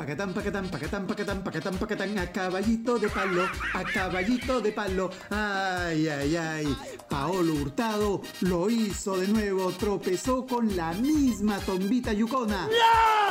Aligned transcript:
Pacatán, 0.00 0.32
pacatán, 0.32 0.66
pacatán, 0.70 1.06
pacatán, 1.06 1.44
pacatán, 1.44 1.76
pacatán, 1.76 2.18
a 2.18 2.32
caballito 2.32 2.98
de 2.98 3.10
palo, 3.10 3.44
a 3.74 3.84
caballito 3.84 4.58
de 4.58 4.72
palo. 4.72 5.10
Ay, 5.28 6.08
ay, 6.08 6.36
ay. 6.36 6.76
Paolo 7.06 7.52
Hurtado 7.52 8.22
lo 8.40 8.70
hizo 8.70 9.18
de 9.18 9.28
nuevo, 9.28 9.70
tropezó 9.72 10.46
con 10.46 10.74
la 10.74 10.94
misma 10.94 11.58
tombita 11.58 12.14
yucona. 12.14 12.66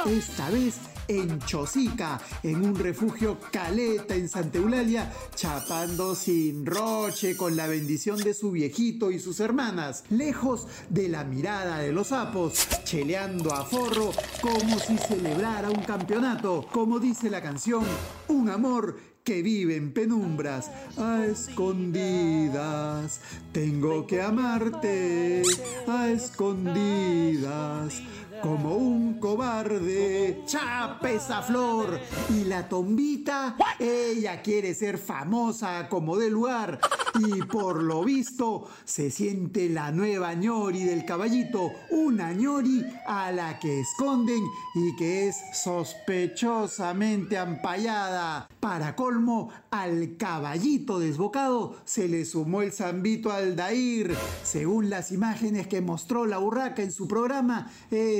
Esta 0.05 0.51
vez 0.51 0.75
en 1.09 1.39
Chosica, 1.39 2.21
en 2.43 2.63
un 2.63 2.75
refugio 2.75 3.39
caleta 3.51 4.15
en 4.15 4.29
Santa 4.29 4.59
Eulalia, 4.59 5.11
chapando 5.35 6.13
sin 6.13 6.65
roche 6.65 7.35
con 7.35 7.57
la 7.57 7.65
bendición 7.65 8.17
de 8.17 8.35
su 8.35 8.51
viejito 8.51 9.09
y 9.09 9.19
sus 9.19 9.39
hermanas, 9.39 10.03
lejos 10.09 10.67
de 10.89 11.09
la 11.09 11.23
mirada 11.23 11.79
de 11.79 11.91
los 11.91 12.07
sapos, 12.07 12.67
cheleando 12.83 13.51
a 13.53 13.65
forro 13.65 14.11
como 14.39 14.79
si 14.79 14.97
celebrara 14.97 15.71
un 15.71 15.81
campeonato, 15.81 16.58
como 16.67 16.99
dice 16.99 17.29
la 17.29 17.41
canción, 17.41 17.83
un 18.27 18.49
amor 18.49 18.97
que 19.23 19.41
vive 19.41 19.75
en 19.75 19.93
penumbras, 19.93 20.71
a 20.97 21.25
escondidas. 21.25 23.21
Tengo 23.51 24.07
que 24.07 24.21
amarte, 24.21 25.43
a 25.87 26.09
escondidas 26.09 28.01
como 28.41 28.75
un 28.75 29.19
cobarde. 29.19 30.43
¡Chapa 30.45 31.11
esa 31.11 31.41
flor! 31.41 31.99
Y 32.29 32.45
la 32.45 32.67
tombita, 32.67 33.55
ella 33.79 34.41
quiere 34.41 34.73
ser 34.73 34.97
famosa 34.97 35.87
como 35.89 36.17
de 36.17 36.29
lugar. 36.29 36.79
Y 37.19 37.41
por 37.43 37.83
lo 37.83 38.03
visto, 38.03 38.69
se 38.85 39.09
siente 39.11 39.69
la 39.69 39.91
nueva 39.91 40.33
ñori 40.33 40.83
del 40.83 41.05
caballito. 41.05 41.71
Una 41.89 42.33
ñori 42.33 42.85
a 43.07 43.31
la 43.31 43.59
que 43.59 43.81
esconden 43.81 44.43
y 44.75 44.95
que 44.95 45.27
es 45.27 45.37
sospechosamente 45.53 47.37
ampallada. 47.37 48.47
Para 48.59 48.95
colmo, 48.95 49.49
al 49.71 50.17
caballito 50.17 50.99
desbocado 50.99 51.75
se 51.85 52.07
le 52.07 52.25
sumó 52.25 52.61
el 52.61 52.71
zambito 52.71 53.31
Aldair. 53.31 54.15
Según 54.43 54.89
las 54.89 55.11
imágenes 55.11 55.67
que 55.67 55.81
mostró 55.81 56.25
la 56.25 56.37
burraca 56.37 56.83
en 56.83 56.91
su 56.91 57.07
programa, 57.07 57.71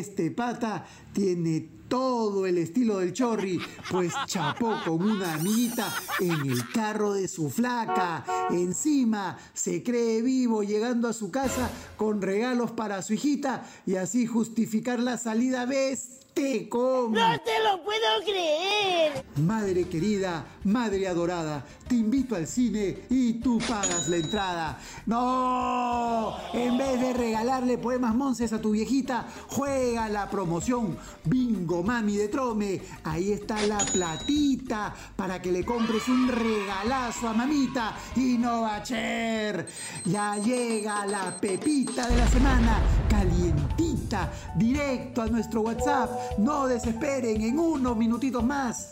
este 0.10 0.32
pata 0.32 0.86
tiene 1.14 1.79
todo 1.90 2.46
el 2.46 2.58
estilo 2.60 3.00
del 3.00 3.12
chorri, 3.12 3.60
pues 3.90 4.14
chapó 4.28 4.78
con 4.86 5.02
una 5.02 5.34
amiguita 5.34 5.94
en 6.20 6.50
el 6.50 6.70
carro 6.72 7.14
de 7.14 7.28
su 7.28 7.50
flaca. 7.50 8.24
Encima 8.52 9.38
se 9.54 9.84
cree 9.84 10.22
vivo 10.22 10.64
llegando 10.64 11.10
a 11.10 11.14
su 11.14 11.32
casa 11.32 11.70
con 11.98 12.22
regalos 12.22 12.72
para 12.72 13.02
su 13.02 13.16
hijita 13.16 13.66
y 13.86 13.96
así 13.96 14.26
justificar 14.26 15.00
la 15.00 15.18
salida 15.18 15.66
¿ves? 15.66 16.20
¡No 16.40 17.42
te 17.42 17.60
lo 17.64 17.84
puedo 17.84 18.24
creer! 18.24 19.26
Madre 19.46 19.90
querida, 19.90 20.46
madre 20.64 21.06
adorada, 21.06 21.66
te 21.88 21.96
invito 21.96 22.34
al 22.34 22.48
cine 22.48 22.98
y 23.10 23.34
tú 23.34 23.60
pagas 23.68 24.08
la 24.08 24.16
entrada. 24.16 24.80
¡No! 25.06 26.38
En 26.54 26.78
vez 26.78 27.02
de 27.02 27.14
regalarle 27.14 27.78
poemas 27.78 28.16
monces 28.16 28.54
a 28.54 28.62
tu 28.62 28.72
viejita, 28.72 29.28
juega 29.50 30.08
la 30.08 30.30
promoción 30.30 30.98
Bingo 31.26 31.79
Mami 31.84 32.18
de 32.18 32.28
Trome. 32.28 32.82
Ahí 33.04 33.32
está 33.32 33.66
la 33.66 33.78
platita 33.78 34.94
para 35.16 35.42
que 35.42 35.52
le 35.52 35.64
compres 35.64 36.08
un 36.08 36.28
regalazo 36.28 37.30
a 37.30 37.34
mamita 37.34 37.96
y 38.16 38.38
no 38.38 38.62
va 38.62 38.78
a 38.78 38.84
cher. 38.84 39.68
Ya 40.06 40.38
llega 40.38 41.06
la 41.06 41.36
pepita 41.38 42.08
de 42.08 42.18
la 42.18 42.28
semana, 42.28 42.80
calientita, 43.10 44.32
directo 44.56 45.22
a 45.22 45.28
nuestro 45.28 45.62
WhatsApp 45.62 46.10
no 46.38 46.68
desesperen 46.68 47.42
en 47.42 47.60
unos 47.60 47.96
minutitos 47.98 48.44
más 48.44 48.90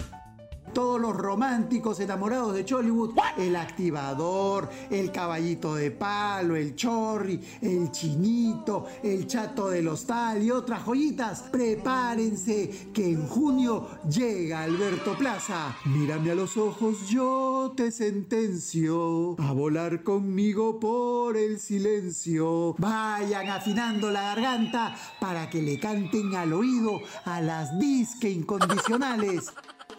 todos 0.73 0.99
los 0.99 1.15
románticos 1.15 1.99
enamorados 1.99 2.53
de 2.53 2.65
Chollywood, 2.65 3.15
el 3.37 3.55
activador, 3.55 4.69
el 4.89 5.11
caballito 5.11 5.75
de 5.75 5.91
palo, 5.91 6.55
el 6.55 6.75
chorri, 6.75 7.39
el 7.61 7.91
chinito, 7.91 8.85
el 9.03 9.27
chato 9.27 9.69
del 9.69 9.87
hostal 9.87 10.43
y 10.43 10.51
otras 10.51 10.83
joyitas, 10.83 11.43
prepárense 11.51 12.89
que 12.93 13.11
en 13.11 13.27
junio 13.27 13.87
llega 14.09 14.63
Alberto 14.63 15.17
Plaza. 15.17 15.75
Mírame 15.85 16.31
a 16.31 16.35
los 16.35 16.57
ojos, 16.57 17.07
yo 17.07 17.73
te 17.75 17.91
sentencio 17.91 19.35
a 19.39 19.51
volar 19.53 20.03
conmigo 20.03 20.79
por 20.79 21.37
el 21.37 21.59
silencio. 21.59 22.75
Vayan 22.77 23.49
afinando 23.49 24.09
la 24.11 24.21
garganta 24.35 24.95
para 25.19 25.49
que 25.49 25.61
le 25.61 25.79
canten 25.79 26.35
al 26.35 26.53
oído 26.53 27.01
a 27.25 27.41
las 27.41 27.77
disque 27.79 28.29
incondicionales 28.29 29.51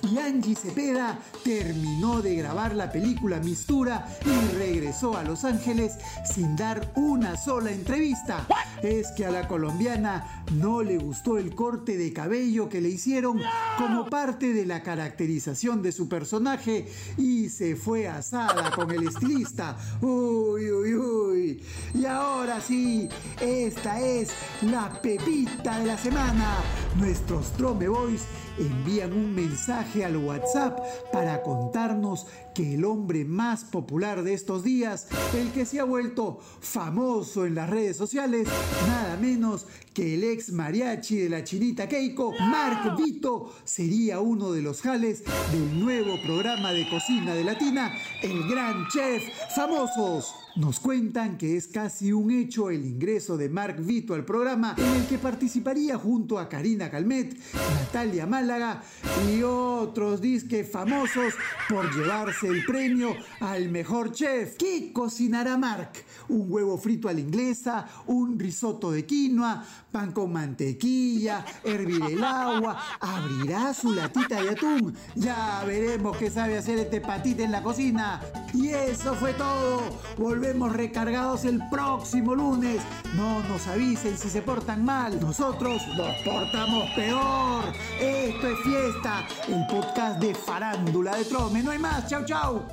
y 0.03 0.19
Angie 0.19 0.55
Cepeda 0.55 1.19
terminó 1.45 2.23
de 2.23 2.37
grabar 2.37 2.75
la 2.75 2.91
película 2.91 3.41
Mistura 3.41 4.07
y 4.25 4.57
regresó 4.57 5.17
a 5.17 5.25
Los 5.25 5.45
Ángeles 5.45 5.95
sin 6.25 6.57
dar 6.57 6.93
una 6.95 7.37
sola 7.37 7.71
entrevista. 7.71 8.47
Es 8.83 9.11
que 9.13 9.27
a 9.27 9.31
la 9.31 9.49
colombiana 9.49 10.45
no 10.53 10.83
le 10.83 10.99
gustó 10.99 11.39
el 11.39 11.55
corte 11.55 11.97
de 11.97 12.13
cabello 12.13 12.69
que 12.69 12.81
le 12.81 12.89
hicieron 12.91 13.41
como 13.77 14.09
parte 14.09 14.53
de 14.53 14.67
la 14.67 14.83
caracterización 14.83 15.83
de 15.83 15.93
su 15.93 16.09
personaje 16.09 16.89
y 17.17 17.49
se 17.49 17.75
fue 17.75 18.07
asada 18.07 18.71
con 18.71 18.91
el 18.91 19.09
estilista. 19.09 19.77
Uy, 20.01 20.71
uy, 20.71 20.95
uy. 20.95 21.63
Y 21.95 22.05
ahora 22.07 22.61
sí, 22.61 23.09
esta 23.41 24.01
es 24.01 24.31
la 24.63 25.01
pepita 25.03 25.79
de 25.81 25.87
la 25.87 25.99
semana. 25.99 26.57
Nuestros 26.97 27.53
Trome 27.53 27.89
Boys 27.89 28.23
envían 28.59 29.13
un 29.13 29.35
mensaje 29.35 29.88
al 29.97 30.17
WhatsApp 30.19 30.79
para 31.13 31.43
contarnos 31.43 32.27
que 32.55 32.75
el 32.75 32.85
hombre 32.85 33.25
más 33.25 33.65
popular 33.65 34.23
de 34.23 34.35
estos 34.35 34.63
días, 34.63 35.09
el 35.35 35.51
que 35.51 35.65
se 35.65 35.81
ha 35.81 35.85
vuelto 35.85 36.41
famoso 36.61 37.47
en 37.47 37.55
las 37.55 37.71
redes 37.71 37.97
sociales, 37.97 38.47
nada 38.87 39.17
menos 39.17 39.67
que 39.95 40.15
el 40.15 40.25
ex 40.25 40.53
mariachi 40.53 41.17
de 41.17 41.29
la 41.29 41.43
chinita 41.43 41.89
Keiko, 41.89 42.33
Mark 42.39 42.97
Vito, 42.97 43.53
sería 43.65 44.21
uno 44.21 44.53
de 44.53 44.63
los 44.63 44.83
jales 44.83 45.25
del 45.53 45.81
nuevo 45.81 46.21
programa 46.23 46.73
de 46.73 46.89
cocina 46.89 47.35
de 47.35 47.45
Latina, 47.45 47.93
El 48.23 48.47
Gran 48.49 48.87
Chef 48.89 49.23
Famosos. 49.57 50.35
Nos 50.57 50.81
cuentan 50.81 51.39
que 51.39 51.57
es 51.57 51.69
casi 51.69 52.13
un 52.13 52.33
hecho 52.33 52.71
el 52.71 52.85
ingreso 52.85 53.37
de 53.37 53.49
Mark 53.49 53.77
Vito 53.79 54.15
al 54.15 54.25
programa 54.25 54.75
en 54.77 54.93
el 55.01 55.07
que 55.07 55.19
participaría 55.19 55.97
junto 55.97 56.37
a 56.37 56.49
Karina 56.49 56.91
Calmet, 56.91 57.37
Natalia 57.55 58.27
Málaga 58.27 58.83
y 59.31 59.43
otros 59.79 60.21
disques 60.21 60.71
famosos 60.71 61.35
por 61.69 61.95
llevarse 61.95 62.49
el 62.49 62.65
premio 62.65 63.15
al 63.41 63.69
mejor 63.69 64.13
chef. 64.13 64.57
¿Qué 64.57 64.93
cocinará 64.93 65.57
Mark? 65.57 65.93
Un 66.29 66.47
huevo 66.51 66.77
frito 66.77 67.09
a 67.09 67.13
la 67.13 67.21
inglesa, 67.21 67.87
un 68.07 68.39
risotto 68.39 68.91
de 68.91 69.07
quinoa, 69.07 69.65
pan 69.91 70.13
con 70.13 70.33
mantequilla, 70.33 71.45
hervir 71.65 72.03
el 72.11 72.25
agua, 72.25 72.81
abrirá 73.01 73.73
su 73.73 73.93
latita 73.93 74.43
de 74.43 74.51
atún. 74.51 74.95
Ya 75.15 75.63
veremos 75.65 76.17
qué 76.17 76.31
sabe 76.31 76.59
hacer 76.59 76.79
este 76.79 77.01
patita 77.01 77.45
en 77.45 77.53
la 77.53 77.63
cocina. 77.63 78.21
Y 78.53 78.69
eso 78.69 79.15
fue 79.15 79.33
todo. 79.35 79.83
Volvemos 80.17 80.73
recargados 80.73 81.45
el 81.45 81.63
próximo 81.71 82.35
lunes. 82.35 82.83
No 83.15 83.43
nos 83.49 83.67
avisen 83.69 84.19
si 84.19 84.29
se 84.29 84.43
portan 84.43 84.85
mal. 84.85 85.21
Nosotros 85.21 85.83
nos 85.97 86.15
portamos 86.25 86.91
peor. 86.95 87.65
Esto 88.01 88.49
es 88.49 88.59
fiesta. 88.61 89.27
Podcast 89.69 90.19
de 90.19 90.35
Farándula 90.35 91.17
de 91.17 91.25
Trome. 91.25 91.63
No 91.63 91.71
hay 91.71 91.79
más. 91.79 92.09
Chau, 92.09 92.25
chau. 92.25 92.67